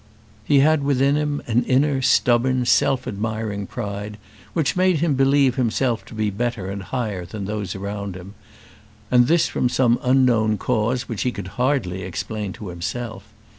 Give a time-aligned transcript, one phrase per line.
[0.43, 4.17] He had within him an inner, stubborn, self admiring pride,
[4.53, 8.33] which made him believe himself to be better and higher than those around him,
[9.11, 13.25] and this from some unknown cause which he could hardly explain to himself.